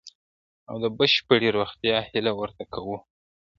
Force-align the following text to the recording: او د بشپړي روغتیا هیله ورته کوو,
او 0.69 0.75
د 0.83 0.85
بشپړي 0.97 1.49
روغتیا 1.57 1.97
هیله 2.09 2.31
ورته 2.39 2.63
کوو, 2.73 2.97